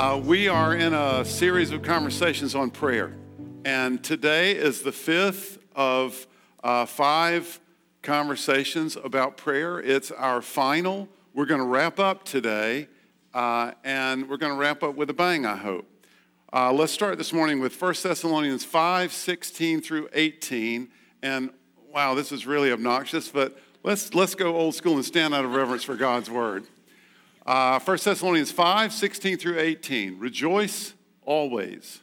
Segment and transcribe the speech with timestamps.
[0.00, 3.12] Uh, we are in a series of conversations on prayer,
[3.66, 6.26] and today is the fifth of
[6.64, 7.60] uh, five
[8.00, 9.78] conversations about prayer.
[9.78, 11.06] It's our final.
[11.34, 12.88] We're going to wrap up today,
[13.34, 15.86] uh, and we're going to wrap up with a bang, I hope.
[16.50, 20.88] Uh, let's start this morning with 1 Thessalonians 5 16 through 18.
[21.22, 21.50] And
[21.92, 25.54] wow, this is really obnoxious, but let's, let's go old school and stand out of
[25.54, 26.64] reverence for God's word.
[27.50, 30.20] Uh, 1 Thessalonians 5 16 through 18.
[30.20, 32.00] Rejoice always,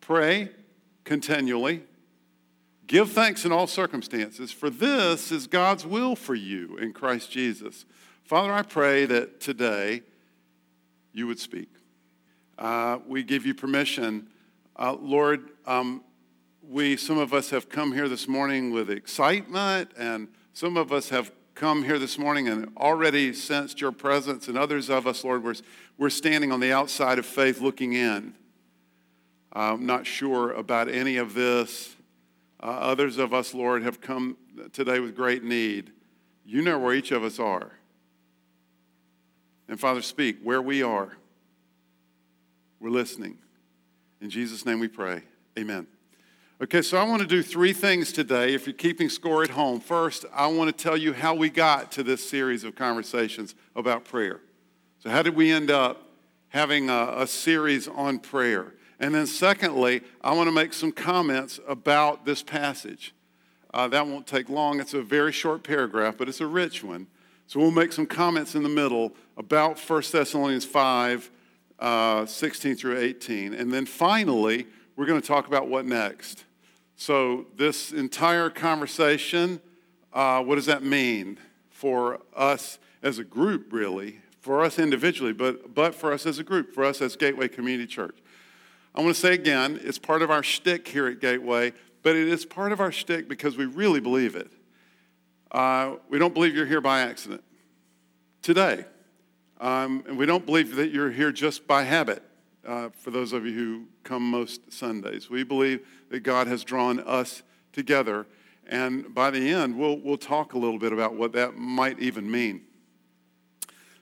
[0.00, 0.48] pray
[1.04, 1.84] continually,
[2.88, 7.84] give thanks in all circumstances, for this is God's will for you in Christ Jesus.
[8.24, 10.02] Father, I pray that today
[11.12, 11.68] you would speak.
[12.58, 14.26] Uh, we give you permission.
[14.74, 16.02] Uh, Lord, um,
[16.68, 21.10] we, some of us have come here this morning with excitement, and some of us
[21.10, 25.42] have come here this morning and already sensed your presence, and others of us, Lord,
[25.42, 25.54] we're,
[25.96, 28.34] we're standing on the outside of faith looking in.
[29.54, 31.96] I'm not sure about any of this.
[32.62, 34.36] Uh, others of us, Lord, have come
[34.74, 35.92] today with great need.
[36.44, 37.72] You know where each of us are.
[39.66, 41.16] And Father, speak where we are.
[42.80, 43.38] We're listening.
[44.20, 45.22] In Jesus' name we pray.
[45.58, 45.86] Amen.
[46.58, 48.54] Okay, so I want to do three things today.
[48.54, 51.92] If you're keeping score at home, first, I want to tell you how we got
[51.92, 54.40] to this series of conversations about prayer.
[55.00, 56.08] So, how did we end up
[56.48, 58.72] having a, a series on prayer?
[58.98, 63.14] And then, secondly, I want to make some comments about this passage.
[63.74, 64.80] Uh, that won't take long.
[64.80, 67.06] It's a very short paragraph, but it's a rich one.
[67.48, 71.30] So, we'll make some comments in the middle about 1 Thessalonians 5
[71.80, 73.52] uh, 16 through 18.
[73.52, 74.66] And then finally,
[74.96, 76.44] we're going to talk about what next.
[76.96, 79.60] So, this entire conversation,
[80.12, 81.38] uh, what does that mean
[81.68, 84.20] for us as a group, really?
[84.40, 87.86] For us individually, but, but for us as a group, for us as Gateway Community
[87.86, 88.16] Church.
[88.94, 92.28] I want to say again, it's part of our shtick here at Gateway, but it
[92.28, 94.50] is part of our shtick because we really believe it.
[95.50, 97.44] Uh, we don't believe you're here by accident
[98.40, 98.86] today.
[99.60, 102.22] Um, and we don't believe that you're here just by habit
[102.66, 105.30] uh, for those of you who come most Sundays.
[105.30, 108.26] We believe that God has drawn us together.
[108.66, 112.30] And by the end, we'll, we'll talk a little bit about what that might even
[112.30, 112.62] mean.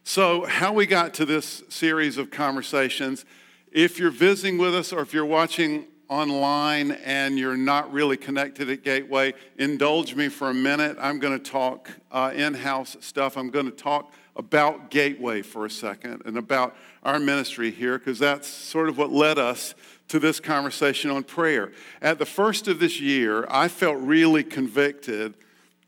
[0.02, 3.24] So, how we got to this series of conversations,
[3.72, 8.68] if you're visiting with us or if you're watching online and you're not really connected
[8.68, 10.98] at Gateway, indulge me for a minute.
[11.00, 13.38] I'm going to talk uh, in house stuff.
[13.38, 18.18] I'm going to talk about Gateway for a second and about our ministry here because
[18.18, 19.74] that's sort of what led us
[20.08, 21.72] to this conversation on prayer.
[22.02, 25.34] At the first of this year, I felt really convicted.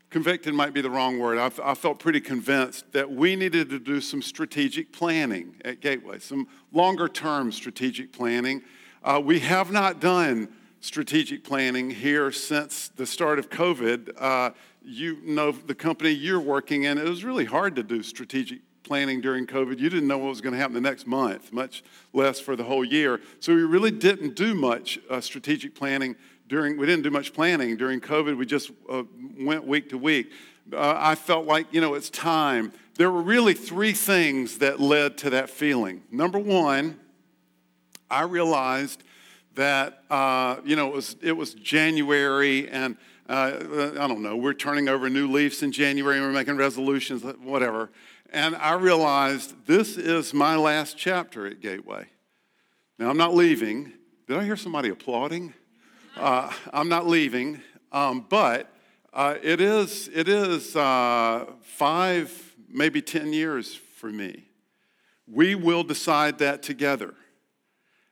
[0.09, 1.37] Convicted might be the wrong word.
[1.37, 6.19] I, I felt pretty convinced that we needed to do some strategic planning at Gateway,
[6.19, 8.63] some longer term strategic planning.
[9.03, 10.47] Uh, we have not done
[10.79, 14.11] strategic planning here since the start of COVID.
[14.17, 14.51] Uh,
[14.87, 19.19] you know the company you're working in, it was really hard to do strategic planning
[19.19, 19.79] during COVID.
[19.79, 21.83] You didn't know what was going to happen the next month, much
[22.13, 23.19] less for the whole year.
[23.41, 26.15] So we really didn't do much uh, strategic planning
[26.47, 28.37] during, we didn't do much planning during COVID.
[28.37, 29.03] We just uh,
[29.37, 30.31] went week to week.
[30.71, 32.71] Uh, I felt like, you know, it's time.
[32.95, 36.03] There were really three things that led to that feeling.
[36.09, 36.97] Number one,
[38.09, 39.03] I realized
[39.55, 42.95] that, uh, you know, it was, it was January and
[43.27, 47.89] uh, I don't know, we're turning over new leaves in January, we're making resolutions, whatever.
[48.31, 52.05] And I realized this is my last chapter at Gateway.
[52.99, 53.93] Now, I'm not leaving.
[54.27, 55.53] Did I hear somebody applauding?
[56.15, 57.61] Uh, I'm not leaving,
[57.91, 58.73] um, but
[59.13, 64.45] uh, it is, it is uh, five, maybe 10 years for me.
[65.27, 67.13] We will decide that together.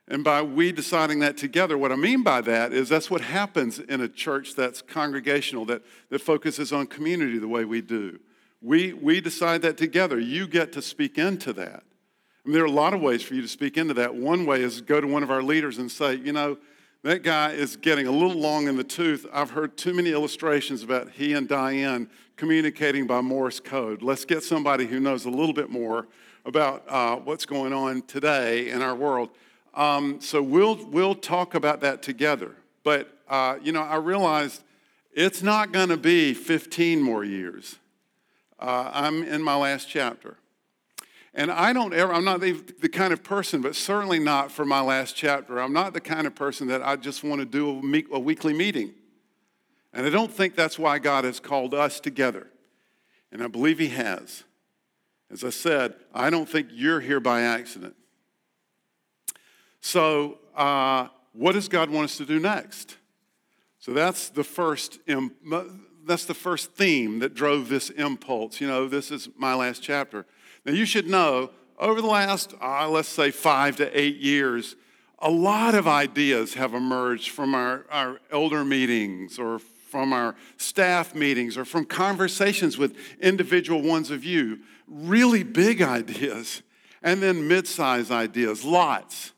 [0.08, 3.80] And by we deciding that together, what I mean by that is that's what happens
[3.80, 8.20] in a church that's congregational, that, that focuses on community the way we do.
[8.62, 10.18] We, we decide that together.
[10.18, 11.82] You get to speak into that.
[11.82, 14.14] I mean, there are a lot of ways for you to speak into that.
[14.14, 16.56] One way is go to one of our leaders and say, you know,
[17.02, 19.26] that guy is getting a little long in the tooth.
[19.32, 24.02] I've heard too many illustrations about he and Diane communicating by Morse code.
[24.02, 26.06] Let's get somebody who knows a little bit more
[26.44, 29.30] about uh, what's going on today in our world
[29.76, 32.56] um, so we'll, we'll talk about that together.
[32.82, 34.62] But, uh, you know, I realized
[35.12, 37.76] it's not going to be 15 more years.
[38.58, 40.38] Uh, I'm in my last chapter.
[41.34, 44.64] And I don't ever, I'm not the, the, kind of person, but certainly not for
[44.64, 45.58] my last chapter.
[45.58, 48.18] I'm not the kind of person that I just want to do a, meet, a
[48.18, 48.94] weekly meeting.
[49.92, 52.46] And I don't think that's why God has called us together.
[53.30, 54.44] And I believe He has.
[55.30, 57.96] As I said, I don't think you're here by accident.
[59.86, 62.96] So, uh, what does God want us to do next?
[63.78, 64.98] So that's the first.
[66.04, 68.60] that's the first theme that drove this impulse.
[68.60, 70.26] You know, this is my last chapter.
[70.64, 74.74] Now, you should know over the last, uh, let's say, five to eight years,
[75.20, 81.14] a lot of ideas have emerged from our, our elder meetings or from our staff
[81.14, 84.58] meetings or from conversations with individual ones of you.
[84.88, 86.62] Really big ideas,
[87.04, 89.32] and then mid sized ideas, lots.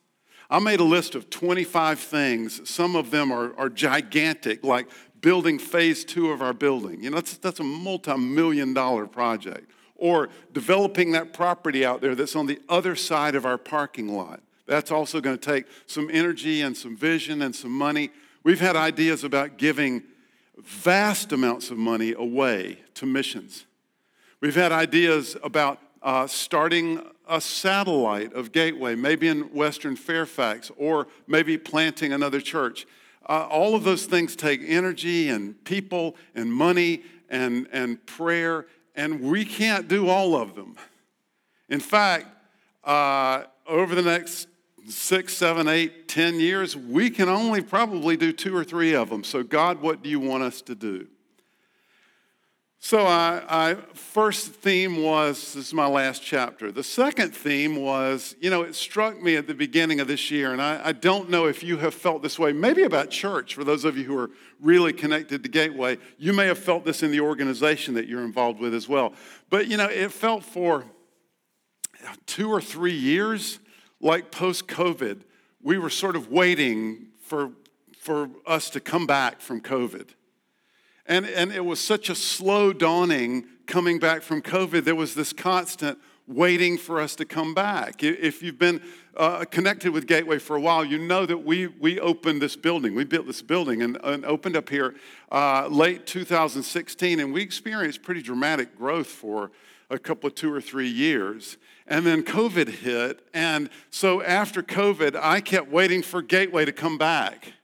[0.51, 2.69] I made a list of 25 things.
[2.69, 4.89] Some of them are, are gigantic, like
[5.21, 7.03] building phase two of our building.
[7.03, 9.71] You know, that's, that's a multi million dollar project.
[9.97, 14.41] Or developing that property out there that's on the other side of our parking lot.
[14.67, 18.11] That's also going to take some energy and some vision and some money.
[18.45, 20.05] We've had ideas about giving
[20.57, 23.67] vast amounts of money away to missions.
[24.41, 31.07] We've had ideas about uh, starting a satellite of Gateway, maybe in Western Fairfax, or
[31.27, 32.87] maybe planting another church.
[33.29, 38.67] Uh, all of those things take energy and people and money and, and prayer,
[38.97, 40.77] and we can't do all of them.
[41.69, 42.27] In fact,
[42.85, 44.49] uh, over the next
[44.89, 49.23] six, seven, eight, ten years, we can only probably do two or three of them.
[49.23, 51.07] So, God, what do you want us to do?
[52.81, 56.71] So, I, I, first theme was this is my last chapter.
[56.71, 60.53] The second theme was, you know, it struck me at the beginning of this year,
[60.53, 63.65] and I, I don't know if you have felt this way, maybe about church, for
[63.65, 64.31] those of you who are
[64.61, 65.99] really connected to Gateway.
[66.19, 69.13] You may have felt this in the organization that you're involved with as well.
[69.51, 70.85] But, you know, it felt for
[72.27, 73.59] two or three years
[74.01, 75.23] like post COVID,
[75.61, 77.51] we were sort of waiting for,
[77.99, 80.11] for us to come back from COVID.
[81.09, 84.85] And, and it was such a slow dawning coming back from COVID.
[84.85, 88.03] There was this constant waiting for us to come back.
[88.03, 88.83] If you've been
[89.17, 92.95] uh, connected with Gateway for a while, you know that we, we opened this building.
[92.95, 94.95] We built this building and, and opened up here
[95.33, 99.51] uh, late 2016, and we experienced pretty dramatic growth for
[99.89, 101.57] a couple of two or three years.
[101.87, 103.27] And then COVID hit.
[103.33, 107.55] And so after COVID, I kept waiting for Gateway to come back.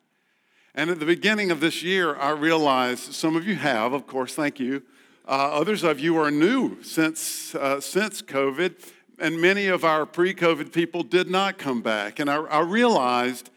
[0.76, 4.34] And at the beginning of this year, I realized some of you have, of course,
[4.34, 4.82] thank you.
[5.26, 8.74] Uh, others of you are new since, uh, since COVID,
[9.20, 12.18] and many of our pre COVID people did not come back.
[12.18, 13.50] And I, I realized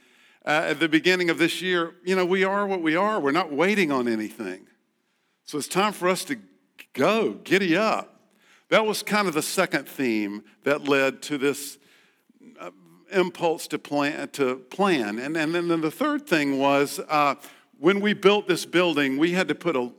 [0.46, 3.20] uh, at the beginning of this year, you know, we are what we are.
[3.20, 4.68] We're not waiting on anything.
[5.44, 6.38] So it's time for us to
[6.94, 8.22] go, giddy up.
[8.70, 11.80] That was kind of the second theme that led to this
[13.12, 14.30] impulse to plan.
[14.30, 15.20] To plan.
[15.20, 17.36] And, and then the third thing was uh,
[17.80, 19.92] when we built this building, we had to put a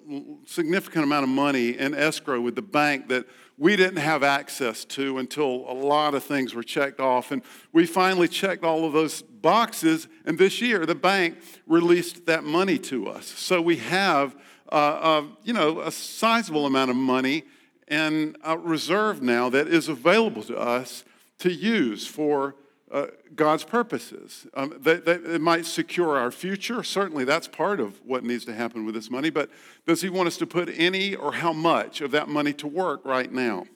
[0.46, 3.26] significant amount of money in escrow with the bank that
[3.56, 7.30] we didn't have access to until a lot of things were checked off.
[7.30, 10.08] And we finally checked all of those boxes.
[10.24, 13.26] And this year, the bank released that money to us.
[13.26, 14.36] So we have,
[14.70, 17.44] uh, uh, you know, a sizable amount of money
[17.88, 21.04] and a reserve now that is available to us
[21.38, 22.54] to use for
[22.90, 24.46] uh, God's purposes.
[24.54, 26.82] Um, it might secure our future.
[26.82, 29.30] Certainly, that's part of what needs to happen with this money.
[29.30, 29.50] But
[29.86, 33.04] does He want us to put any or how much of that money to work
[33.04, 33.66] right now?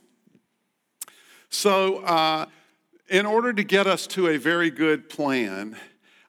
[1.49, 2.47] So, uh,
[3.09, 5.77] in order to get us to a very good plan,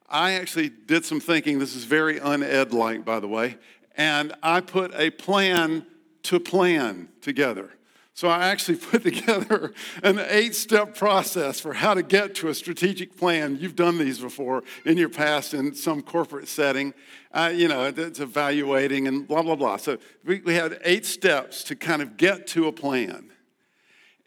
[0.09, 1.59] I actually did some thinking.
[1.59, 3.57] This is very uned like, by the way.
[3.95, 5.85] And I put a plan
[6.23, 7.71] to plan together.
[8.13, 12.55] So I actually put together an eight step process for how to get to a
[12.55, 13.57] strategic plan.
[13.59, 16.93] You've done these before in your past in some corporate setting.
[17.31, 19.77] Uh, you know, it's evaluating and blah, blah, blah.
[19.77, 23.31] So we, we had eight steps to kind of get to a plan.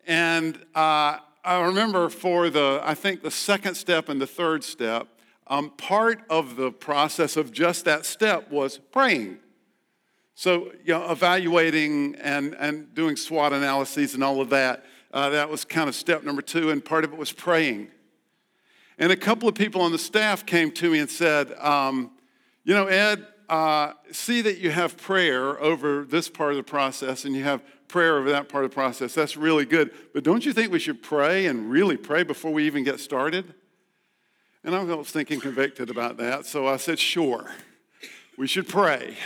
[0.07, 5.09] And uh, I remember for the, I think the second step and the third step,
[5.47, 9.39] um, part of the process of just that step was praying.
[10.39, 15.49] So, you know, evaluating and, and doing SWOT analyses and all of that, uh, that
[15.49, 17.89] was kind of step number two, and part of it was praying.
[18.99, 22.11] And a couple of people on the staff came to me and said, um,
[22.65, 27.25] You know, Ed, uh, see that you have prayer over this part of the process
[27.25, 29.15] and you have prayer over that part of the process.
[29.15, 29.91] That's really good.
[30.13, 33.55] But don't you think we should pray and really pray before we even get started?
[34.63, 37.51] And I was thinking convicted about that, so I said, Sure,
[38.37, 39.17] we should pray.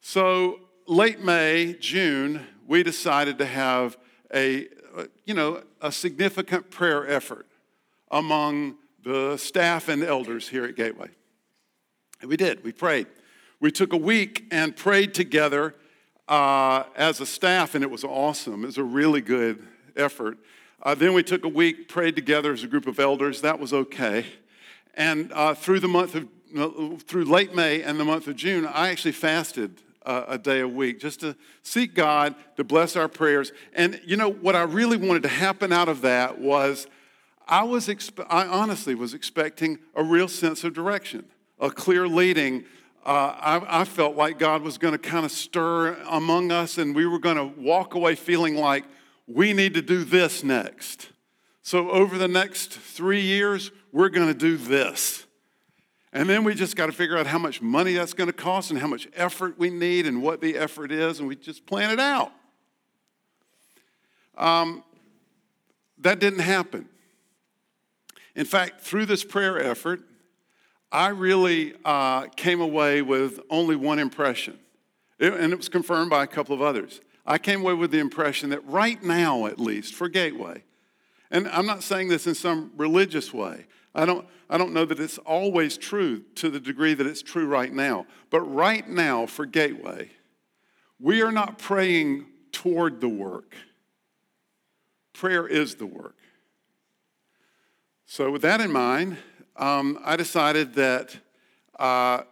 [0.00, 3.96] So late May, June, we decided to have
[4.34, 4.66] a,
[5.24, 7.46] you know, a significant prayer effort
[8.10, 11.08] among the staff and elders here at Gateway.
[12.20, 13.06] And we did, we prayed.
[13.60, 15.74] We took a week and prayed together
[16.28, 18.62] uh, as a staff, and it was awesome.
[18.62, 19.66] It was a really good
[19.96, 20.38] effort.
[20.82, 23.42] Uh, then we took a week, prayed together as a group of elders.
[23.42, 24.24] That was okay.
[24.94, 28.88] And uh, through the month of, through late May and the month of June, I
[28.88, 33.52] actually fasted uh, a day a week just to seek God to bless our prayers.
[33.74, 36.86] And you know, what I really wanted to happen out of that was
[37.46, 41.24] I was, expe- I honestly was expecting a real sense of direction,
[41.58, 42.64] a clear leading.
[43.04, 46.94] Uh, I, I felt like God was going to kind of stir among us and
[46.94, 48.84] we were going to walk away feeling like
[49.26, 51.10] we need to do this next.
[51.62, 55.26] So, over the next three years, we're going to do this.
[56.12, 58.70] And then we just got to figure out how much money that's going to cost
[58.70, 61.90] and how much effort we need and what the effort is, and we just plan
[61.90, 62.32] it out.
[64.36, 64.82] Um,
[65.98, 66.88] that didn't happen.
[68.34, 70.00] In fact, through this prayer effort,
[70.90, 74.58] I really uh, came away with only one impression,
[75.18, 77.00] it, and it was confirmed by a couple of others.
[77.24, 80.64] I came away with the impression that right now, at least for Gateway,
[81.30, 85.00] and I'm not saying this in some religious way, I don't, I don't know that
[85.00, 88.06] it's always true to the degree that it's true right now.
[88.30, 90.10] But right now, for Gateway,
[90.98, 93.54] we are not praying toward the work.
[95.12, 96.16] Prayer is the work.
[98.06, 99.18] So, with that in mind,
[99.56, 101.16] um, I decided that
[101.78, 102.22] uh,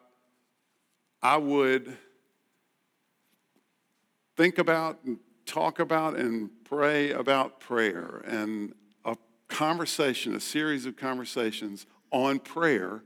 [1.22, 1.96] I would
[4.36, 8.22] think about and talk about and pray about prayer.
[8.26, 8.74] And
[9.48, 13.02] conversation, a series of conversations on prayer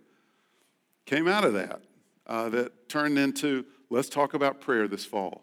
[1.07, 1.83] came out of that,
[2.27, 5.43] uh, that turned into let's talk about prayer this fall.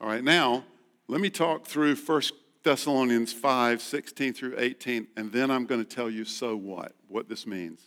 [0.00, 0.64] All right, now
[1.08, 2.22] let me talk through 1
[2.62, 7.28] Thessalonians 5 16 through 18, and then I'm going to tell you so what, what
[7.28, 7.80] this means.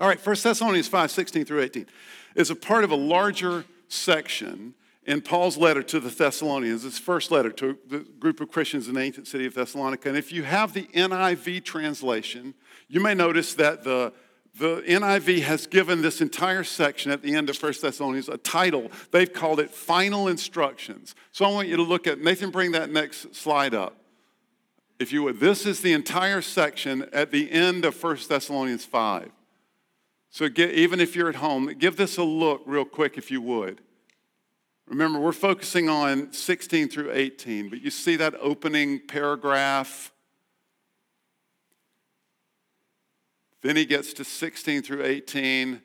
[0.00, 1.86] All right, 1 Thessalonians 5 16 through 18
[2.34, 4.74] is a part of a larger section
[5.04, 8.94] in Paul's letter to the Thessalonians, his first letter to the group of Christians in
[8.94, 10.08] the ancient city of Thessalonica.
[10.08, 12.54] And if you have the NIV translation,
[12.88, 14.12] you may notice that the,
[14.58, 18.92] the NIV has given this entire section at the end of 1 Thessalonians a title.
[19.10, 21.16] They've called it Final Instructions.
[21.32, 23.96] So I want you to look at, Nathan, bring that next slide up.
[25.00, 29.32] If you would, this is the entire section at the end of 1 Thessalonians 5.
[30.30, 33.42] So get, even if you're at home, give this a look real quick if you
[33.42, 33.80] would.
[34.86, 40.12] Remember, we're focusing on 16 through 18, but you see that opening paragraph.
[43.62, 45.80] Then he gets to 16 through 18.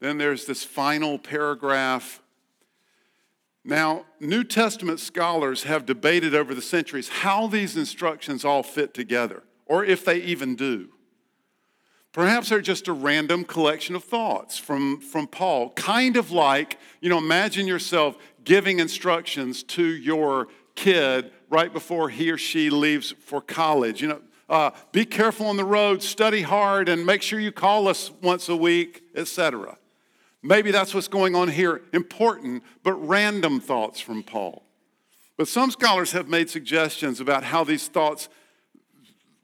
[0.00, 2.22] Then there's this final paragraph.
[3.64, 9.42] Now, New Testament scholars have debated over the centuries how these instructions all fit together,
[9.66, 10.90] or if they even do.
[12.16, 17.10] Perhaps they're just a random collection of thoughts from, from Paul, kind of like, you
[17.10, 23.42] know, imagine yourself giving instructions to your kid right before he or she leaves for
[23.42, 24.00] college.
[24.00, 27.86] You know, uh, be careful on the road, study hard, and make sure you call
[27.86, 29.76] us once a week, etc.
[30.42, 31.82] Maybe that's what's going on here.
[31.92, 34.64] Important, but random thoughts from Paul.
[35.36, 38.30] But some scholars have made suggestions about how these thoughts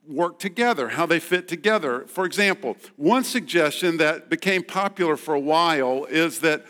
[0.07, 2.05] work together, how they fit together.
[2.07, 6.65] For example, one suggestion that became popular for a while is that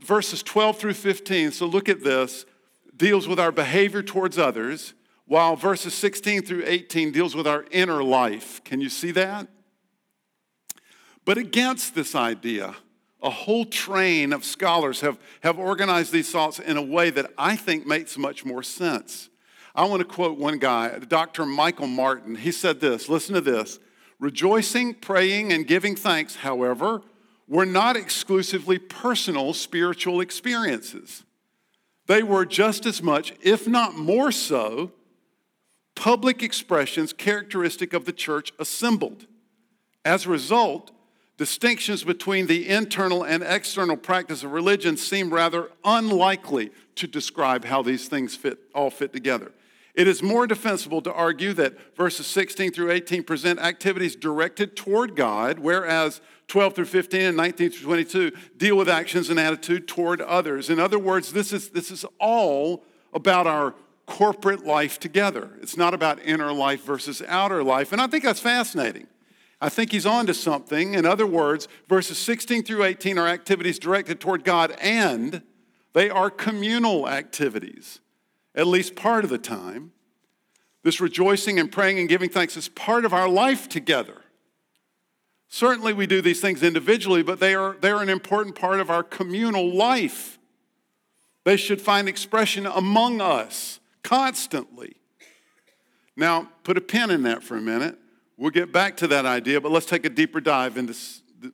[0.00, 2.46] verses 12 through 15, so look at this,
[2.96, 4.94] deals with our behavior towards others,
[5.26, 8.62] while verses 16 through 18 deals with our inner life.
[8.64, 9.46] Can you see that?
[11.24, 12.74] But against this idea,
[13.22, 17.56] a whole train of scholars have, have organized these thoughts in a way that I
[17.56, 19.28] think makes much more sense.
[19.78, 21.46] I want to quote one guy, Dr.
[21.46, 22.34] Michael Martin.
[22.34, 23.78] He said this listen to this.
[24.18, 27.02] Rejoicing, praying, and giving thanks, however,
[27.46, 31.22] were not exclusively personal spiritual experiences.
[32.08, 34.90] They were just as much, if not more so,
[35.94, 39.28] public expressions characteristic of the church assembled.
[40.04, 40.90] As a result,
[41.36, 47.80] distinctions between the internal and external practice of religion seem rather unlikely to describe how
[47.80, 49.52] these things fit, all fit together.
[49.98, 55.16] It is more defensible to argue that verses 16 through 18 present activities directed toward
[55.16, 60.20] God, whereas 12 through 15 and 19 through 22 deal with actions and attitude toward
[60.20, 60.70] others.
[60.70, 63.74] In other words, this is, this is all about our
[64.06, 65.58] corporate life together.
[65.60, 67.90] It's not about inner life versus outer life.
[67.90, 69.08] And I think that's fascinating.
[69.60, 70.94] I think he's on to something.
[70.94, 75.42] In other words, verses 16 through 18 are activities directed toward God, and
[75.92, 77.98] they are communal activities
[78.58, 79.92] at least part of the time.
[80.82, 84.22] This rejoicing and praying and giving thanks is part of our life together.
[85.48, 89.02] Certainly, we do these things individually, but they are, they're an important part of our
[89.02, 90.38] communal life.
[91.44, 94.96] They should find expression among us constantly.
[96.16, 97.96] Now, put a pin in that for a minute.
[98.36, 100.94] We'll get back to that idea, but let's take a deeper dive into,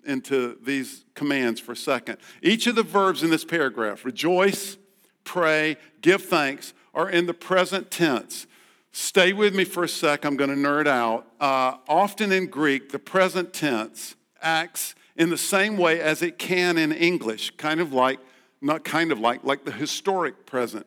[0.04, 2.16] into these commands for a second.
[2.42, 4.76] Each of the verbs in this paragraph rejoice,
[5.24, 8.46] pray, give thanks are in the present tense.
[8.92, 11.26] Stay with me for a sec, I'm going to nerd out.
[11.40, 16.78] Uh, often in Greek, the present tense acts in the same way as it can
[16.78, 18.20] in English, kind of like,
[18.60, 20.86] not kind of like, like the historic present.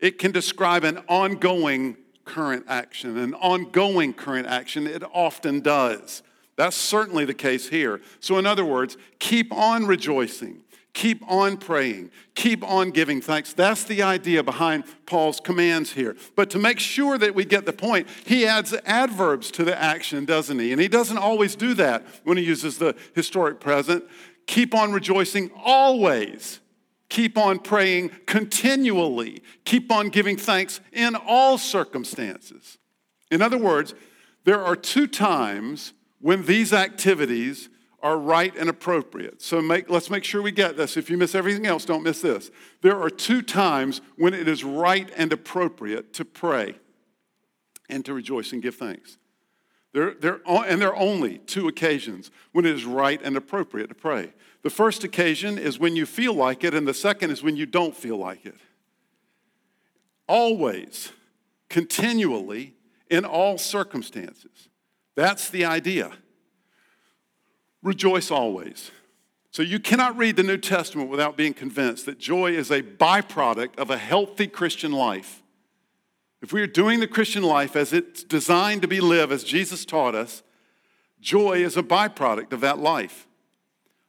[0.00, 4.86] It can describe an ongoing current action, an ongoing current action.
[4.86, 6.22] It often does.
[6.56, 8.00] That's certainly the case here.
[8.20, 10.62] So, in other words, keep on rejoicing,
[10.94, 13.52] keep on praying, keep on giving thanks.
[13.52, 16.16] That's the idea behind Paul's commands here.
[16.34, 20.24] But to make sure that we get the point, he adds adverbs to the action,
[20.24, 20.72] doesn't he?
[20.72, 24.04] And he doesn't always do that when he uses the historic present.
[24.46, 26.60] Keep on rejoicing always.
[27.08, 29.42] Keep on praying continually.
[29.64, 32.78] Keep on giving thanks in all circumstances.
[33.30, 33.94] In other words,
[34.44, 37.68] there are two times when these activities
[38.02, 39.42] are right and appropriate.
[39.42, 40.96] So make, let's make sure we get this.
[40.96, 42.50] If you miss everything else, don't miss this.
[42.80, 46.76] There are two times when it is right and appropriate to pray
[47.88, 49.18] and to rejoice and give thanks.
[49.92, 53.94] There, there, and there are only two occasions when it is right and appropriate to
[53.94, 54.32] pray.
[54.62, 57.66] The first occasion is when you feel like it, and the second is when you
[57.66, 58.56] don't feel like it.
[60.28, 61.12] Always,
[61.70, 62.74] continually,
[63.10, 64.68] in all circumstances.
[65.16, 66.12] That's the idea.
[67.82, 68.90] Rejoice always.
[69.50, 73.78] So you cannot read the New Testament without being convinced that joy is a byproduct
[73.78, 75.42] of a healthy Christian life.
[76.42, 79.84] If we are doing the Christian life as it's designed to be lived, as Jesus
[79.84, 80.42] taught us,
[81.20, 83.27] joy is a byproduct of that life.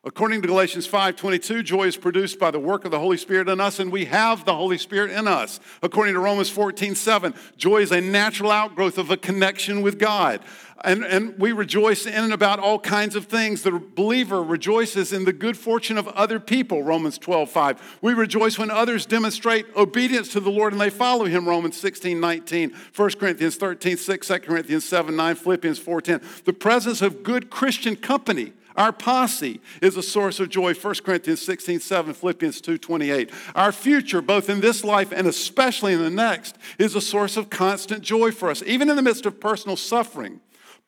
[0.05, 3.59] According to Galatians 5:22, joy is produced by the work of the Holy Spirit in
[3.59, 5.59] us, and we have the Holy Spirit in us.
[5.83, 10.39] According to Romans 14:7, joy is a natural outgrowth of a connection with God.
[10.85, 13.63] And, and we rejoice in and about all kinds of things.
[13.63, 17.97] The believer rejoices in the good fortune of other people, Romans 12, 5.
[18.01, 22.17] We rejoice when others demonstrate obedience to the Lord and they follow him, Romans 16,
[22.17, 26.21] 19, 1 Corinthians 13, 6, 2 Corinthians 7, 9, Philippians 4, 10.
[26.45, 30.73] The presence of good Christian company our posse is a source of joy.
[30.73, 33.29] 1 Corinthians 16, 7, Philippians 2, 28.
[33.53, 37.49] Our future, both in this life and especially in the next, is a source of
[37.49, 40.39] constant joy for us, even in the midst of personal suffering.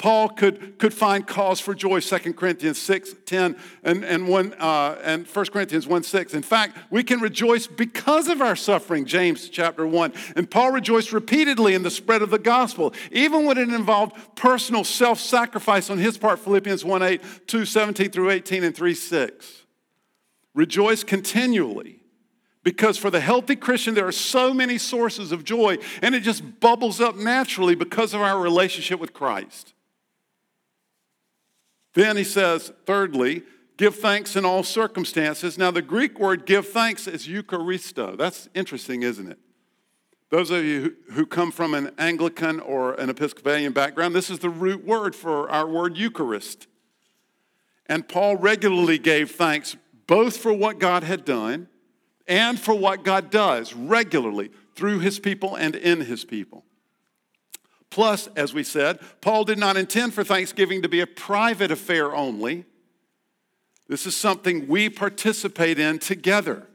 [0.02, 5.00] Paul could, could find cause for joy, 2 Corinthians 6, 10, and, and, one, uh,
[5.04, 6.34] and 1 Corinthians 1, 6.
[6.34, 10.12] In fact, we can rejoice because of our suffering, James chapter 1.
[10.36, 14.84] And Paul rejoiced repeatedly in the spread of the gospel, even when it involved personal
[14.84, 19.66] self sacrifice on his part, Philippians 1, 8, 2, 17 through 18, and 3, 6.
[20.56, 22.00] Rejoice continually.
[22.64, 26.60] Because for the healthy Christian, there are so many sources of joy, and it just
[26.60, 29.76] bubbles up naturally because of our relationship with Christ.
[31.94, 33.44] Then he says, thirdly,
[33.78, 35.58] give thanks in all circumstances.
[35.58, 38.18] Now, the Greek word give thanks is Eucharisto.
[38.18, 39.40] That's interesting, isn't it?
[40.30, 44.50] Those of you who come from an Anglican or an Episcopalian background, this is the
[44.50, 46.68] root word for our word Eucharist.
[47.88, 49.76] And Paul regularly gave thanks
[50.08, 51.68] both for what God had done
[52.28, 56.64] and for what God does regularly through his people and in his people.
[57.92, 62.16] Plus, as we said, Paul did not intend for Thanksgiving to be a private affair
[62.16, 62.66] only.
[63.88, 66.68] This is something we participate in together.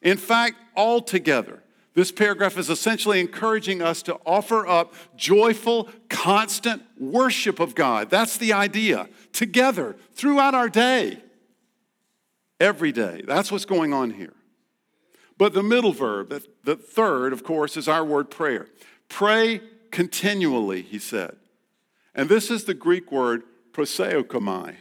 [0.00, 1.62] In fact, all together.
[1.92, 8.10] This paragraph is essentially encouraging us to offer up joyful, constant worship of God.
[8.10, 9.08] That's the idea.
[9.32, 11.18] Together, throughout our day,
[12.58, 13.22] every day.
[13.26, 14.32] That's what's going on here.
[15.36, 18.68] But the middle verb, the third, of course, is our word prayer.
[19.08, 19.60] Pray
[19.94, 21.36] continually, he said.
[22.16, 24.74] And this is the Greek word proseuchomai.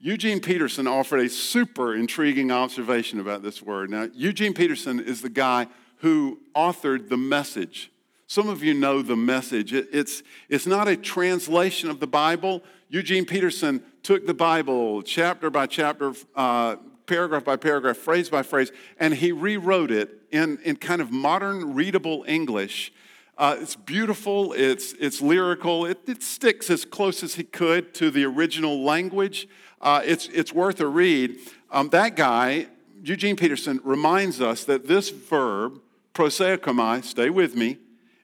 [0.00, 3.90] Eugene Peterson offered a super intriguing observation about this word.
[3.90, 5.66] Now, Eugene Peterson is the guy
[5.98, 7.92] who authored the message.
[8.26, 9.74] Some of you know the message.
[9.74, 12.62] it's, it's not a translation of the Bible.
[12.88, 16.76] Eugene Peterson took the Bible chapter by chapter, uh,
[17.06, 21.74] paragraph by paragraph, phrase by phrase, and he rewrote it in, in kind of modern,
[21.74, 22.92] readable English
[23.38, 28.10] uh, it's beautiful, it's, it's lyrical, it, it, sticks as close as he could to
[28.10, 29.48] the original language.
[29.80, 31.36] Uh, it's, it's worth a read.
[31.70, 32.66] Um, that guy,
[33.00, 35.80] Eugene Peterson, reminds us that this verb,
[36.14, 37.78] proseuchomai, stay with me,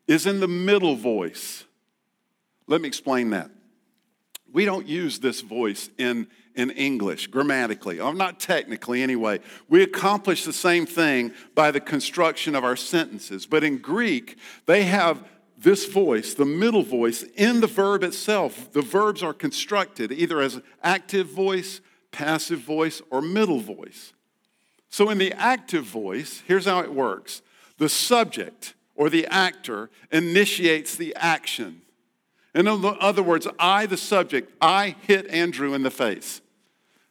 [0.08, 1.64] is in the middle voice.
[2.66, 3.52] Let me explain that.
[4.52, 9.40] We don't use this voice in in English, grammatically, or not technically anyway.
[9.68, 13.46] We accomplish the same thing by the construction of our sentences.
[13.46, 15.24] But in Greek, they have
[15.58, 18.72] this voice, the middle voice, in the verb itself.
[18.72, 21.80] The verbs are constructed either as active voice,
[22.12, 24.12] passive voice, or middle voice.
[24.90, 27.42] So in the active voice, here's how it works
[27.78, 31.82] the subject or the actor initiates the action.
[32.54, 36.40] In other words, I, the subject, I hit Andrew in the face.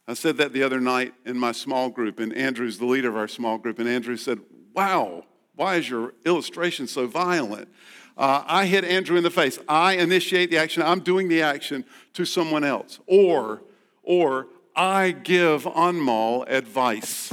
[0.06, 3.16] I said that the other night in my small group, and Andrew's the leader of
[3.16, 4.40] our small group, and Andrew said,
[4.74, 5.24] Wow,
[5.56, 7.68] why is your illustration so violent?
[8.16, 9.58] Uh, I hit Andrew in the face.
[9.68, 10.82] I initiate the action.
[10.82, 13.00] I'm doing the action to someone else.
[13.06, 13.62] Or,
[14.02, 17.32] or I give Anmol advice.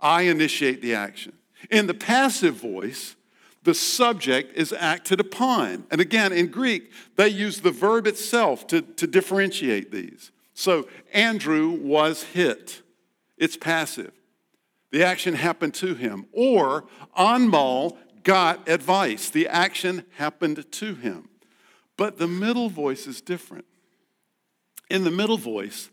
[0.00, 1.32] I initiate the action.
[1.70, 3.16] In the passive voice,
[3.62, 5.84] the subject is acted upon.
[5.90, 10.30] And again, in Greek, they use the verb itself to, to differentiate these.
[10.54, 12.82] So Andrew was hit,
[13.36, 14.12] it's passive.
[14.92, 16.26] The action happened to him.
[16.32, 16.84] Or
[17.18, 21.28] Anmol got advice, the action happened to him.
[21.96, 23.66] But the middle voice is different.
[24.88, 25.90] In the middle voice,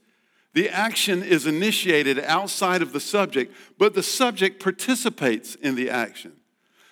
[0.54, 6.34] the action is initiated outside of the subject, but the subject participates in the action.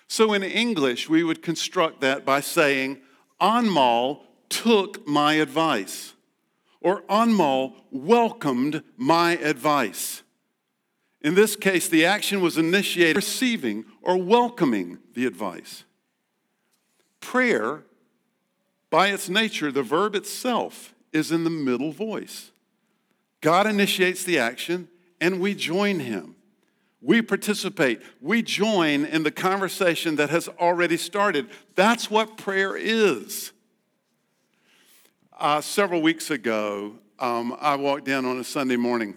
[0.08, 3.00] So in English, we would construct that by saying,
[3.40, 6.14] Anmol took my advice,
[6.80, 10.22] or Anmol welcomed my advice.
[11.22, 15.84] In this case, the action was initiated receiving or welcoming the advice.
[17.20, 17.84] Prayer,
[18.88, 22.50] by its nature, the verb itself is in the middle voice.
[23.40, 24.88] God initiates the action
[25.20, 26.36] and we join him.
[27.02, 28.02] We participate.
[28.20, 31.48] We join in the conversation that has already started.
[31.74, 33.52] That's what prayer is.
[35.40, 39.16] Uh, several weeks ago, um, I walked in on a Sunday morning,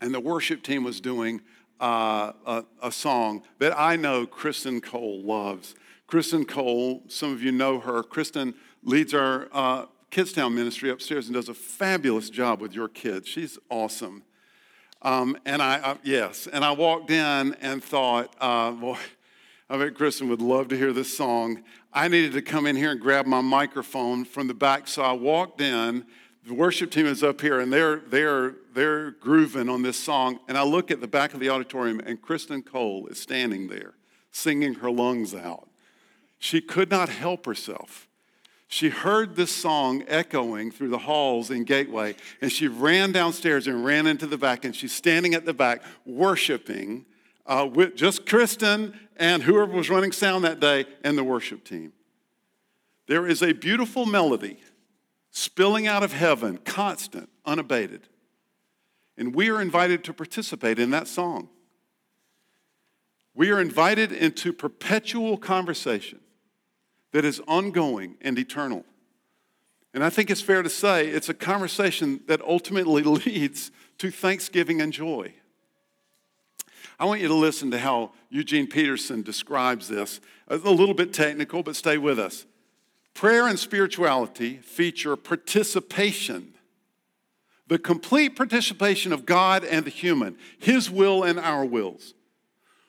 [0.00, 1.40] and the worship team was doing
[1.80, 5.74] uh, a, a, song that I know Kristen Cole loves.
[6.06, 8.04] Kristen Cole, some of you know her.
[8.04, 13.26] Kristen leads our uh, Kidstown ministry upstairs and does a fabulous job with your kids.
[13.26, 14.22] She's awesome.
[15.02, 18.98] Um, and I, yes, and I walked in and thought, uh, boy,
[19.68, 21.64] I bet Kristen would love to hear this song.
[21.92, 25.12] I needed to come in here and grab my microphone from the back, so I
[25.12, 26.04] walked in.
[26.46, 30.38] The worship team is up here, and they're they're they're grooving on this song.
[30.48, 33.94] And I look at the back of the auditorium, and Kristen Cole is standing there,
[34.30, 35.68] singing her lungs out.
[36.38, 38.08] She could not help herself.
[38.68, 43.84] She heard this song echoing through the halls in Gateway, and she ran downstairs and
[43.84, 47.04] ran into the back, and she's standing at the back worshiping
[47.50, 51.92] uh, with just Kristen and whoever was running sound that day and the worship team.
[53.08, 54.58] There is a beautiful melody
[55.32, 58.08] spilling out of heaven, constant, unabated.
[59.18, 61.48] And we are invited to participate in that song.
[63.34, 66.20] We are invited into perpetual conversation
[67.12, 68.84] that is ongoing and eternal.
[69.92, 74.80] And I think it's fair to say it's a conversation that ultimately leads to thanksgiving
[74.80, 75.34] and joy.
[77.00, 80.20] I want you to listen to how Eugene Peterson describes this.
[80.48, 82.44] A little bit technical, but stay with us.
[83.14, 86.54] Prayer and spirituality feature participation,
[87.66, 92.12] the complete participation of God and the human, His will and our wills.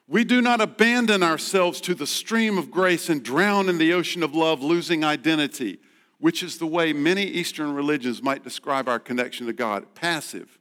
[0.10, 4.24] We do not abandon ourselves to the stream of grace and drown in the ocean
[4.24, 5.80] of love, losing identity,
[6.20, 10.60] which is the way many Eastern religions might describe our connection to God passive.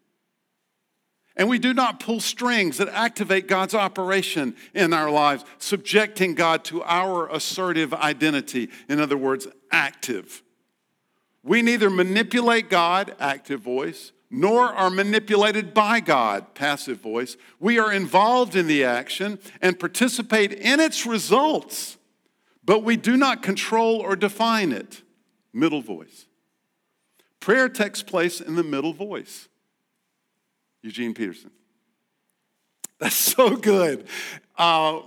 [1.37, 6.65] And we do not pull strings that activate God's operation in our lives, subjecting God
[6.65, 8.69] to our assertive identity.
[8.89, 10.43] In other words, active.
[11.43, 17.37] We neither manipulate God, active voice, nor are manipulated by God, passive voice.
[17.59, 21.97] We are involved in the action and participate in its results,
[22.65, 25.03] but we do not control or define it,
[25.53, 26.27] middle voice.
[27.41, 29.49] Prayer takes place in the middle voice.
[30.83, 31.51] Eugene Peterson.
[32.99, 34.07] That's so good.
[34.57, 35.01] Uh,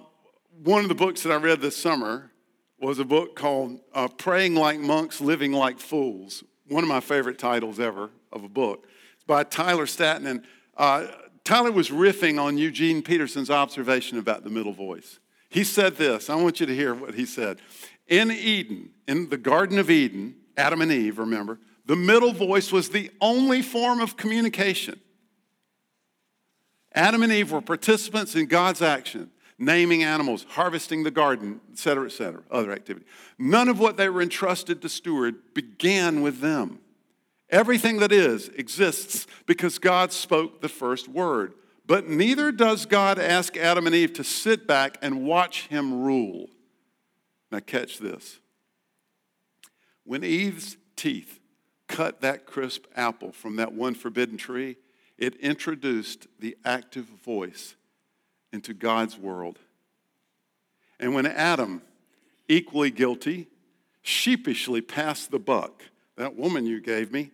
[0.64, 2.32] one of the books that I read this summer
[2.80, 6.44] was a book called uh, Praying Like Monks, Living Like Fools.
[6.68, 10.28] One of my favorite titles ever of a book It's by Tyler Staton.
[10.28, 10.44] And
[10.76, 11.08] uh,
[11.44, 15.20] Tyler was riffing on Eugene Peterson's observation about the middle voice.
[15.50, 17.60] He said this I want you to hear what he said.
[18.08, 22.90] In Eden, in the Garden of Eden, Adam and Eve, remember, the middle voice was
[22.90, 25.00] the only form of communication.
[26.96, 32.06] Adam and Eve were participants in God's action, naming animals, harvesting the garden, et cetera,
[32.06, 33.06] et cetera, other activity.
[33.40, 36.80] None of what they were entrusted to steward began with them.
[37.50, 41.54] Everything that is exists because God spoke the first word.
[41.86, 46.50] But neither does God ask Adam and Eve to sit back and watch him rule.
[47.52, 48.40] Now, catch this.
[50.06, 51.40] When Eve's teeth
[51.88, 54.78] cut that crisp apple from that one forbidden tree,
[55.18, 57.76] it introduced the active voice
[58.52, 59.60] into God's world.
[61.00, 61.82] And when Adam,
[62.48, 63.48] equally guilty,
[64.02, 65.84] sheepishly passed the buck,
[66.18, 67.32] that woman you gave me,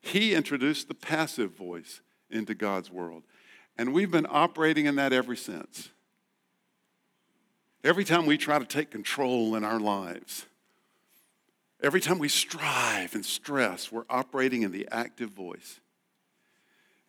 [0.00, 3.22] he introduced the passive voice into God's world.
[3.78, 5.90] And we've been operating in that ever since.
[7.82, 10.46] Every time we try to take control in our lives,
[11.82, 15.80] every time we strive and stress, we're operating in the active voice.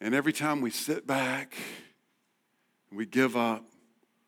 [0.06, 1.58] And every time we sit back,
[2.92, 3.66] and we give up,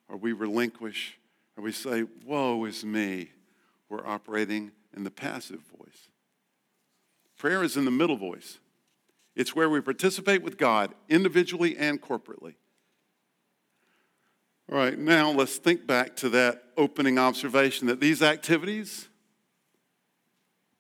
[0.10, 1.20] or we relinquish,
[1.56, 3.30] or we say, Woe is me,
[3.88, 6.10] we're operating in the passive voice.
[7.38, 8.58] Prayer is in the middle voice.
[9.36, 12.56] It's where we participate with God individually and corporately.
[14.72, 19.10] All right, now let's think back to that opening observation that these activities,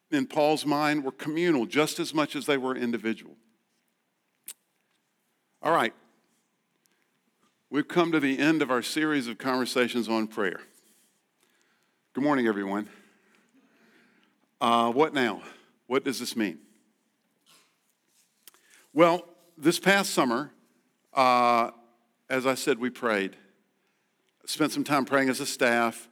[0.10, 3.36] in Paul's mind, were communal just as much as they were individual.
[5.64, 5.94] All right,
[7.72, 10.60] we've come to the end of our series of conversations on prayer.
[12.14, 12.88] Good morning, everyone.
[14.62, 15.42] Uh, what now?
[15.88, 16.60] What does this mean?
[18.94, 20.52] Well, this past summer,
[21.16, 21.72] uh,
[22.30, 23.36] as I said, we prayed.
[24.46, 26.08] Spent some time praying as a staff,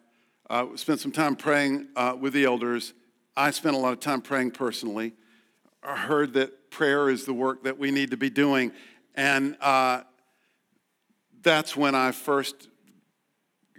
[0.49, 2.93] uh, spent some time praying uh, with the elders.
[3.37, 5.13] I spent a lot of time praying personally.
[5.83, 8.71] I heard that prayer is the work that we need to be doing.
[9.15, 10.01] And uh,
[11.41, 12.69] that's when I first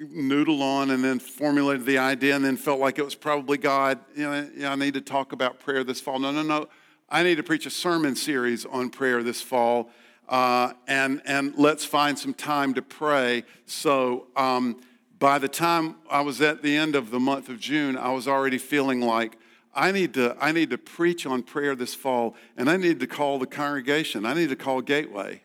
[0.01, 3.99] noodled on and then formulated the idea and then felt like it was probably God.
[4.15, 6.19] You know, I need to talk about prayer this fall.
[6.19, 6.69] No, no, no.
[7.09, 9.91] I need to preach a sermon series on prayer this fall.
[10.29, 13.45] Uh, and, and let's find some time to pray.
[13.65, 14.81] So um,
[15.19, 18.27] by the time I was at the end of the month of June, I was
[18.27, 19.39] already feeling like
[19.77, 23.07] I need, to, I need to preach on prayer this fall, and I need to
[23.07, 24.25] call the congregation.
[24.25, 25.43] I need to call Gateway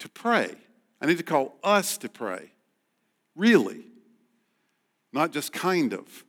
[0.00, 0.54] to pray.
[1.00, 2.52] I need to call us to pray.
[3.34, 3.86] Really.
[5.14, 6.24] Not just kind of.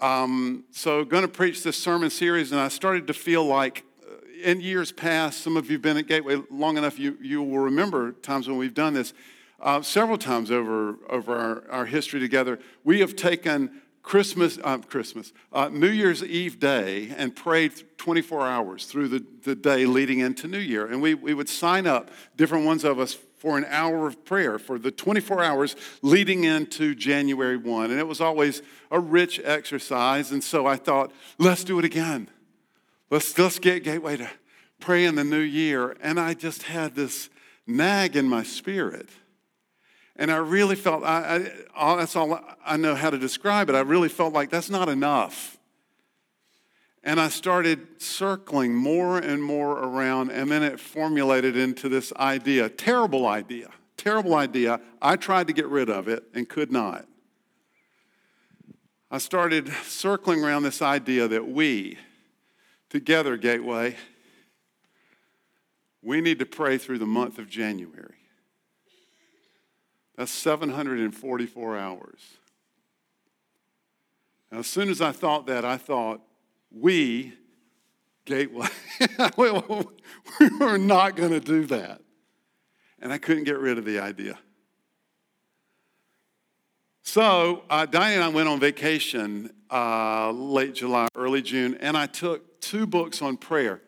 [0.00, 4.14] Um, so, going to preach this sermon series, and I started to feel like uh,
[4.42, 7.60] in years past, some of you have been at Gateway long enough, you, you will
[7.60, 9.12] remember times when we've done this.
[9.60, 15.32] Uh, several times over, over our, our history together, we have taken Christmas, uh, Christmas,
[15.50, 20.46] uh, New Year's Eve day and prayed 24 hours through the, the day leading into
[20.46, 20.86] New Year.
[20.86, 24.58] And we, we would sign up, different ones of us, for an hour of prayer
[24.58, 27.90] for the 24 hours leading into January 1.
[27.90, 30.32] And it was always a rich exercise.
[30.32, 32.28] And so I thought, let's do it again.
[33.10, 34.30] Let's, let's get Gateway to
[34.80, 35.96] pray in the new year.
[36.02, 37.30] And I just had this
[37.66, 39.08] nag in my spirit.
[40.16, 43.74] And I really felt, I, I, that's all I know how to describe it.
[43.74, 45.58] I really felt like that's not enough.
[47.02, 52.68] And I started circling more and more around, and then it formulated into this idea
[52.68, 54.80] terrible idea, terrible idea.
[55.02, 57.06] I tried to get rid of it and could not.
[59.10, 61.98] I started circling around this idea that we,
[62.88, 63.96] together, Gateway,
[66.02, 68.23] we need to pray through the month of January.
[70.16, 72.20] That's 744 hours.
[74.50, 76.20] Now, as soon as I thought that, I thought,
[76.70, 77.34] we,
[78.24, 78.68] Gateway,
[79.36, 79.50] we
[80.58, 82.00] were not going to do that.
[83.00, 84.38] And I couldn't get rid of the idea.
[87.02, 92.06] So, uh, Diane and I went on vacation uh, late July, early June, and I
[92.06, 93.82] took two books on prayer.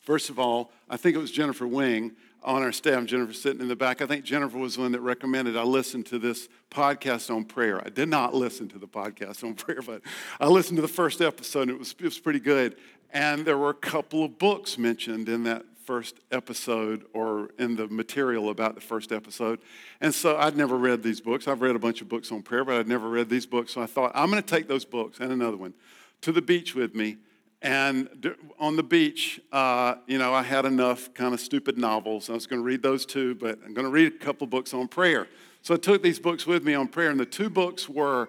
[0.00, 3.04] First of all, I think it was Jennifer Wing on our staff.
[3.06, 4.02] Jennifer sitting in the back.
[4.02, 7.80] I think Jennifer was the one that recommended I listen to this podcast on prayer.
[7.84, 10.02] I did not listen to the podcast on prayer, but
[10.38, 12.76] I listened to the first episode and it was, it was pretty good.
[13.10, 17.86] And there were a couple of books mentioned in that first episode or in the
[17.88, 19.60] material about the first episode.
[20.00, 21.46] And so I'd never read these books.
[21.46, 23.72] I've read a bunch of books on prayer, but I'd never read these books.
[23.72, 25.74] So I thought, I'm going to take those books and another one
[26.22, 27.18] to the beach with me
[27.64, 32.28] and on the beach, uh, you know, I had enough kind of stupid novels.
[32.28, 34.74] I was going to read those too, but I'm going to read a couple books
[34.74, 35.28] on prayer.
[35.62, 38.28] So I took these books with me on prayer, and the two books were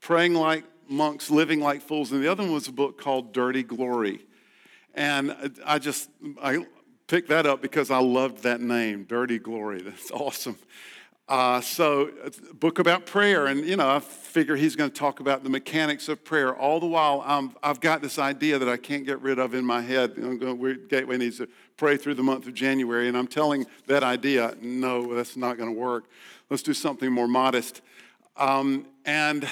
[0.00, 3.64] Praying Like Monks, Living Like Fools, and the other one was a book called Dirty
[3.64, 4.20] Glory.
[4.94, 6.08] And I just,
[6.40, 6.64] I
[7.08, 9.82] picked that up because I loved that name, Dirty Glory.
[9.82, 10.58] That's awesome.
[11.28, 15.18] Uh, so, a book about prayer, and you know, I figure he's going to talk
[15.18, 16.54] about the mechanics of prayer.
[16.54, 19.64] All the while, i have got this idea that I can't get rid of in
[19.64, 20.14] my head.
[20.88, 25.14] Gateway needs to pray through the month of January, and I'm telling that idea, no,
[25.14, 26.04] that's not going to work.
[26.48, 27.82] Let's do something more modest.
[28.36, 29.48] Um, and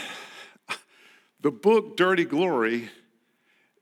[1.45, 2.89] The book Dirty Glory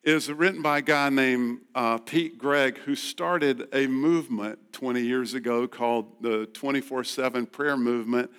[0.03, 5.35] is written by a guy named uh, Pete Greig, who started a movement 20 years
[5.35, 8.31] ago called the 24 7 prayer movement,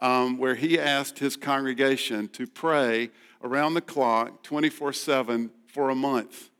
[0.00, 3.10] um, where he asked his congregation to pray
[3.42, 6.50] around the clock 24 7 for a month.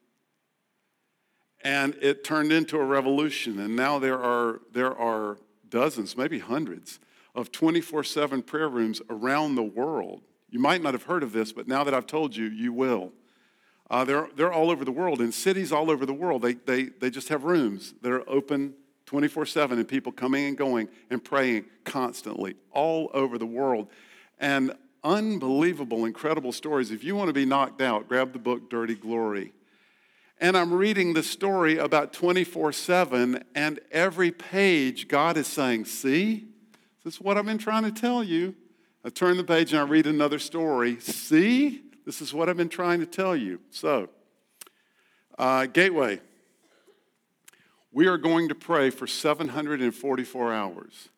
[1.64, 3.58] And it turned into a revolution.
[3.58, 7.00] And now there are, there are dozens, maybe hundreds,
[7.34, 10.22] of 24 7 prayer rooms around the world.
[10.50, 13.12] You might not have heard of this, but now that I've told you, you will.
[13.92, 16.40] Uh, they're, they're all over the world, in cities all over the world.
[16.40, 18.72] They, they, they just have rooms that are open
[19.04, 23.88] 24 7 and people coming and going and praying constantly all over the world.
[24.40, 24.72] And
[25.04, 26.90] unbelievable, incredible stories.
[26.90, 29.52] If you want to be knocked out, grab the book Dirty Glory.
[30.40, 36.46] And I'm reading the story about 24 7, and every page God is saying, See,
[37.04, 38.54] this is what I've been trying to tell you.
[39.04, 40.98] I turn the page and I read another story.
[41.00, 43.60] See, this is what I've been trying to tell you.
[43.70, 44.08] So,
[45.38, 46.20] uh, Gateway,
[47.92, 51.08] we are going to pray for 744 hours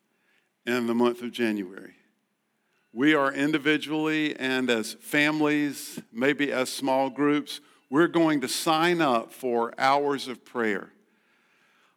[0.66, 1.94] in the month of January.
[2.92, 9.32] We are individually and as families, maybe as small groups, we're going to sign up
[9.32, 10.90] for hours of prayer.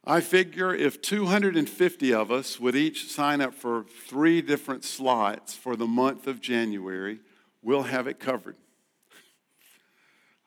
[0.04, 5.76] I figure if 250 of us would each sign up for three different slots for
[5.76, 7.20] the month of January,
[7.62, 8.56] we'll have it covered.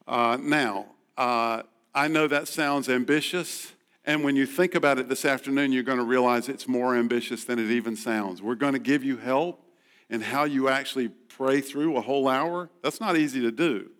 [0.08, 0.88] Uh, now,
[1.18, 1.62] uh,
[1.94, 3.74] I know that sounds ambitious,
[4.06, 7.44] and when you think about it this afternoon, you're going to realize it's more ambitious
[7.44, 8.42] than it even sounds.
[8.42, 9.64] We're going to give you help
[10.10, 12.70] in how you actually pray through a whole hour.
[12.82, 13.92] That's not easy to do.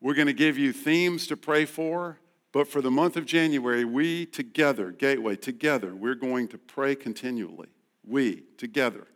[0.00, 2.18] We're going to give you themes to pray for,
[2.52, 7.68] but for the month of January, we together, Gateway, together, we're going to pray continually.
[8.04, 9.06] We together.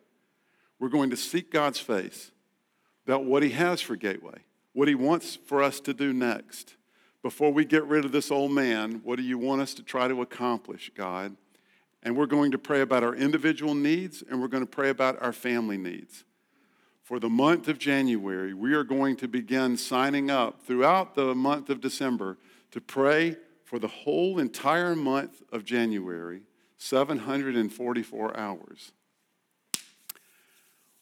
[0.78, 2.30] We're going to seek God's face
[3.06, 6.76] about what He has for Gateway what He wants for us to do next.
[7.22, 10.08] Before we get rid of this old man, what do you want us to try
[10.08, 11.36] to accomplish, God?
[12.02, 15.20] And we're going to pray about our individual needs and we're going to pray about
[15.20, 16.24] our family needs.
[17.02, 21.68] For the month of January, we are going to begin signing up throughout the month
[21.68, 22.38] of December
[22.70, 26.42] to pray for the whole entire month of January,
[26.78, 28.92] 744 hours.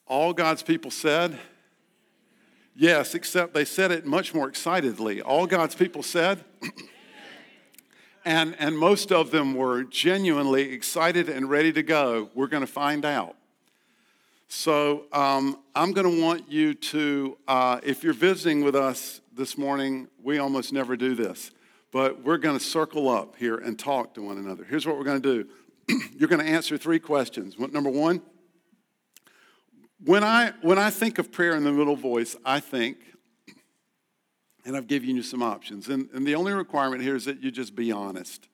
[0.06, 1.38] All God's people said,
[2.80, 5.20] Yes, except they said it much more excitedly.
[5.20, 6.44] All God's people said,
[8.24, 12.30] and, and most of them were genuinely excited and ready to go.
[12.36, 13.34] We're going to find out.
[14.46, 19.58] So um, I'm going to want you to, uh, if you're visiting with us this
[19.58, 21.50] morning, we almost never do this,
[21.90, 24.62] but we're going to circle up here and talk to one another.
[24.62, 25.44] Here's what we're going to
[25.88, 27.58] do you're going to answer three questions.
[27.58, 28.22] Number one,
[30.04, 32.98] when I, when I think of prayer in the middle voice, I think,
[34.64, 37.50] and I've given you some options, and, and the only requirement here is that you
[37.50, 38.48] just be honest.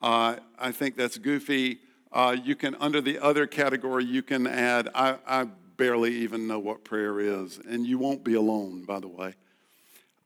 [0.00, 1.78] Uh, I think that's goofy.
[2.12, 5.46] Uh, you can, under the other category, you can add, I, I,
[5.78, 9.34] barely even know what prayer is, and you won't be alone, by the way.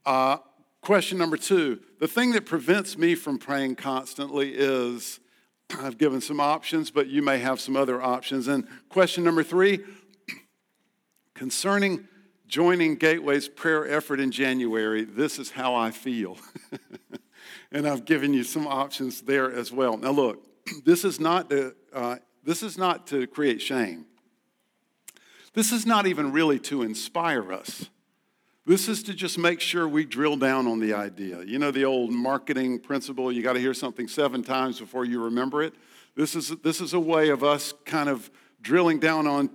[0.04, 0.38] Uh,
[0.82, 5.20] question number two the thing that prevents me from praying constantly is
[5.80, 8.48] I've given some options, but you may have some other options.
[8.48, 9.80] And question number three
[11.36, 12.08] Concerning
[12.48, 16.38] joining Gateway's prayer effort in January, this is how I feel.
[17.70, 19.98] and I've given you some options there as well.
[19.98, 20.42] Now, look,
[20.86, 24.06] this is not to, uh, this is not to create shame.
[25.52, 27.90] This is not even really to inspire us.
[28.64, 31.42] This is to just make sure we drill down on the idea.
[31.44, 35.22] You know the old marketing principle, you got to hear something seven times before you
[35.22, 35.74] remember it?
[36.16, 38.30] This is, this is a way of us kind of
[38.62, 39.50] drilling down on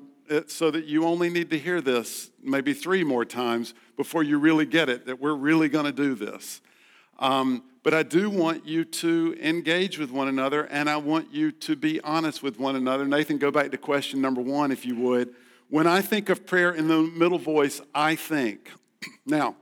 [0.47, 4.65] so that you only need to hear this maybe three more times before you really
[4.65, 6.61] get it that we're really going to do this.
[7.19, 11.51] Um, but I do want you to engage with one another and I want you
[11.51, 13.05] to be honest with one another.
[13.05, 15.33] Nathan, go back to question number one, if you would.
[15.69, 18.71] When I think of prayer in the middle voice, I think.
[19.25, 19.55] Now,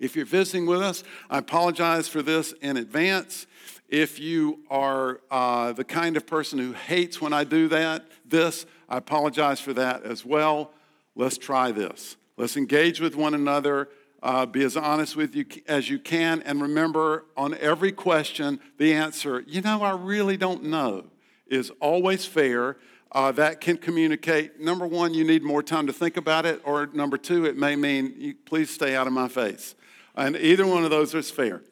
[0.00, 3.46] if you're visiting with us, I apologize for this in advance.
[3.88, 8.66] If you are uh, the kind of person who hates when I do that, this,
[8.88, 10.72] I apologize for that as well.
[11.14, 12.16] Let's try this.
[12.36, 13.88] Let's engage with one another.
[14.22, 16.42] Uh, be as honest with you as you can.
[16.42, 21.06] And remember, on every question, the answer, you know, I really don't know,
[21.46, 22.76] is always fair.
[23.12, 26.86] Uh, that can communicate number one, you need more time to think about it, or
[26.92, 29.74] number two, it may mean, please stay out of my face.
[30.14, 31.62] And either one of those is fair.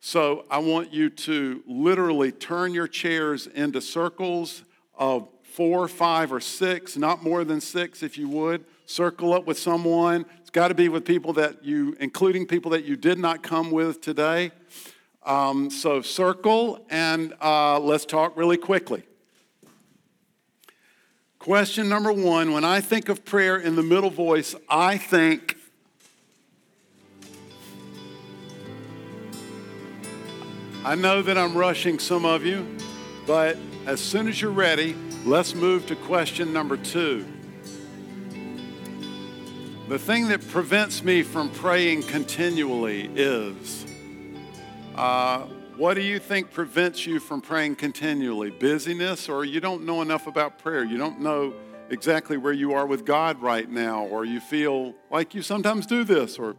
[0.00, 4.62] So I want you to literally turn your chairs into circles
[4.94, 9.58] of four, five, or six, not more than six if you would, circle up with
[9.58, 10.26] someone.
[10.42, 13.70] It's got to be with people that you, including people that you did not come
[13.70, 14.52] with today.
[15.24, 19.04] Um, so circle and uh, let's talk really quickly.
[21.38, 25.56] Question number one When I think of prayer in the middle voice, I think
[30.84, 32.76] I know that I'm rushing some of you,
[33.26, 34.94] but as soon as you're ready,
[35.26, 37.26] let's move to question number two.
[39.88, 43.86] The thing that prevents me from praying continually is
[44.94, 45.40] uh,
[45.76, 48.50] what do you think prevents you from praying continually?
[48.50, 50.84] Busyness, or you don't know enough about prayer?
[50.84, 51.54] You don't know
[51.90, 56.04] exactly where you are with God right now, or you feel like you sometimes do
[56.04, 56.54] this, or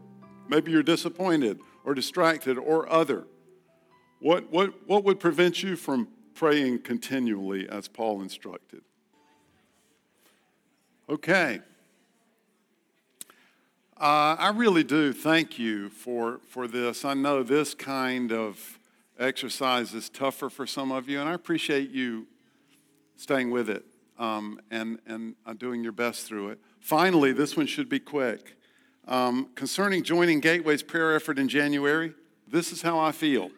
[0.49, 3.28] maybe you're disappointed or distracted or other.
[4.20, 8.81] What, what, what would prevent you from praying continually as Paul instructed?
[11.09, 11.61] Okay.
[13.99, 17.03] Uh, I really do thank you for, for this.
[17.03, 18.77] I know this kind of
[19.17, 22.27] exercise is tougher for some of you, and I appreciate you
[23.15, 23.83] staying with it
[24.19, 26.59] um, and, and uh, doing your best through it.
[26.79, 28.55] Finally, this one should be quick.
[29.07, 32.13] Um, concerning joining Gateway's prayer effort in January,
[32.47, 33.49] this is how I feel.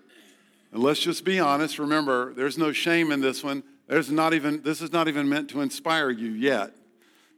[0.72, 1.80] And let's just be honest.
[1.80, 3.63] Remember, there's no shame in this one.
[3.88, 6.76] There's not even, this is not even meant to inspire you yet.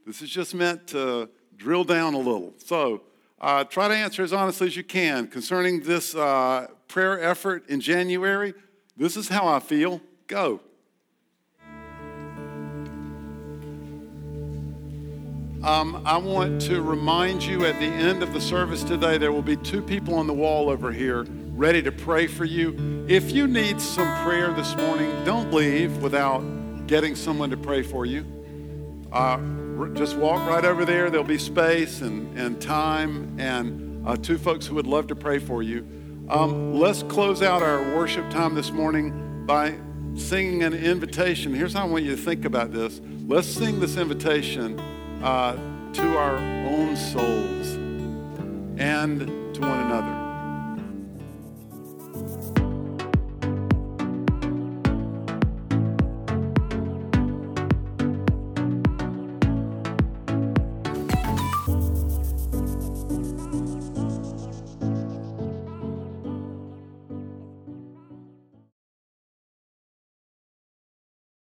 [0.05, 2.53] This is just meant to drill down a little.
[2.57, 3.03] So
[3.39, 5.27] uh, try to answer as honestly as you can.
[5.27, 8.53] Concerning this uh, prayer effort in January,
[8.97, 10.01] this is how I feel.
[10.27, 10.59] Go.
[15.63, 19.43] Um, I want to remind you at the end of the service today, there will
[19.43, 23.05] be two people on the wall over here ready to pray for you.
[23.07, 26.39] If you need some prayer this morning, don't leave without
[26.87, 28.25] getting someone to pray for you.
[29.11, 29.37] Uh,
[29.93, 31.09] just walk right over there.
[31.09, 35.39] There'll be space and, and time, and uh, two folks who would love to pray
[35.39, 35.85] for you.
[36.29, 39.77] Um, let's close out our worship time this morning by
[40.15, 41.53] singing an invitation.
[41.53, 43.01] Here's how I want you to think about this.
[43.27, 44.79] Let's sing this invitation
[45.21, 45.53] uh,
[45.93, 47.75] to our own souls
[48.77, 49.19] and
[49.55, 50.20] to one another.